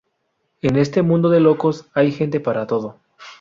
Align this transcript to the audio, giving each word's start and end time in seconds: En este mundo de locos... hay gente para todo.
En 0.63 0.77
este 0.77 1.03
mundo 1.03 1.29
de 1.29 1.39
locos... 1.39 1.91
hay 1.93 2.11
gente 2.11 2.39
para 2.39 2.65
todo. 2.65 2.99